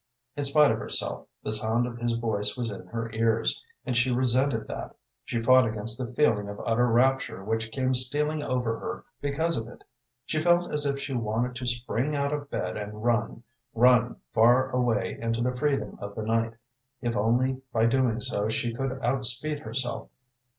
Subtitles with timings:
[0.35, 4.09] In spite of herself the sound of his voice was in her ears, and she
[4.09, 9.05] resented that; she fought against the feeling of utter rapture which came stealing over her
[9.21, 9.83] because of it.
[10.25, 13.43] She felt as if she wanted to spring out of bed and run,
[13.75, 16.53] run far away into the freedom of the night,
[17.01, 17.89] if only by so
[18.39, 20.09] doing she could outspeed herself.